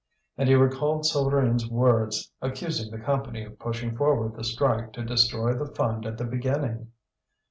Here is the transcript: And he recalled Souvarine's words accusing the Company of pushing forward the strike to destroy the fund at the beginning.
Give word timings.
And 0.35 0.49
he 0.49 0.55
recalled 0.55 1.05
Souvarine's 1.05 1.69
words 1.69 2.31
accusing 2.41 2.89
the 2.89 2.97
Company 2.97 3.43
of 3.43 3.59
pushing 3.59 3.95
forward 3.95 4.35
the 4.35 4.43
strike 4.43 4.93
to 4.93 5.05
destroy 5.05 5.53
the 5.53 5.67
fund 5.75 6.07
at 6.07 6.17
the 6.17 6.25
beginning. 6.25 6.89